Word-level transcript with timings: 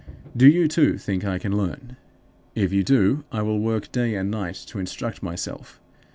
"Do 0.35 0.47
you, 0.47 0.67
too, 0.67 0.97
think 0.97 1.23
I 1.23 1.37
can 1.37 1.55
learn? 1.55 1.95
If 2.55 2.73
you 2.73 2.81
do, 2.83 3.23
I 3.31 3.43
will 3.43 3.59
work 3.59 3.91
day 3.91 4.15
and 4.15 4.31
night 4.31 4.55
to 4.69 4.79
instruct 4.79 5.21
myself. 5.21 5.79